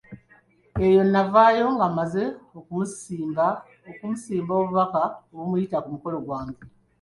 [0.85, 2.23] Eyo navaayo nga mmaze
[3.89, 6.61] okumusimba obubaka obumuyita ku mukolo gwange.